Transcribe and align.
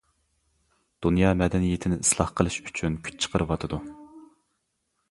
دۇنيا 1.05 1.33
مەدەنىيىتىنى 1.41 1.99
ئىسلاھ 2.05 2.35
قىلىش 2.41 2.59
ئۈچۈن 2.65 2.97
كۈچ 3.07 3.21
چىقىرىۋاتىدۇ. 3.27 3.83